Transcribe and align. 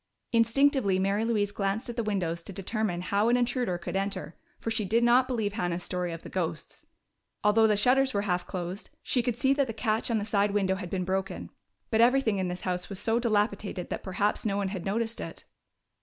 Instinctively 0.31 0.97
Mary 0.97 1.23
Louise 1.23 1.51
glanced 1.51 1.87
at 1.87 1.95
the 1.95 2.01
windows 2.01 2.41
to 2.41 2.51
determine 2.51 3.01
how 3.01 3.29
an 3.29 3.37
intruder 3.37 3.77
could 3.77 3.95
enter, 3.95 4.35
for 4.59 4.71
she 4.71 4.83
did 4.83 5.03
not 5.03 5.27
believe 5.27 5.53
Hannah's 5.53 5.83
story 5.83 6.11
of 6.11 6.23
the 6.23 6.27
ghosts. 6.29 6.87
Although 7.43 7.67
the 7.67 7.77
shutters 7.77 8.11
were 8.11 8.23
half 8.23 8.47
closed, 8.47 8.89
she 9.03 9.21
could 9.21 9.37
see 9.37 9.53
that 9.53 9.67
the 9.67 9.73
catch 9.73 10.09
on 10.09 10.17
the 10.17 10.25
side 10.25 10.55
window 10.55 10.73
had 10.73 10.89
been 10.89 11.05
broken. 11.05 11.51
But 11.91 12.01
everything 12.01 12.39
in 12.39 12.47
this 12.47 12.61
house 12.63 12.89
was 12.89 12.99
so 12.99 13.19
dilapidated 13.19 13.91
that 13.91 14.01
perhaps 14.01 14.43
no 14.43 14.57
one 14.57 14.69
had 14.69 14.85
noticed 14.85 15.21
it. 15.21 15.45